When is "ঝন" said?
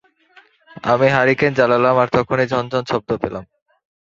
2.51-2.65, 2.71-2.83